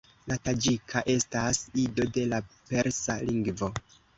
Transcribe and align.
La 0.29 0.37
taĝika 0.47 1.03
estas 1.15 1.61
ido 1.83 2.09
de 2.17 2.25
la 2.33 2.41
persa 2.73 3.21
lingvo. 3.29 3.75